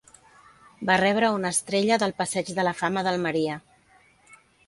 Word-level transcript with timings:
Va 0.89 0.95
rebre 1.01 1.29
una 1.39 1.51
estrella 1.57 1.99
del 2.03 2.15
Passeig 2.21 2.49
de 2.61 2.65
la 2.69 2.73
Fama 2.81 3.03
d'Almeria. 3.09 3.59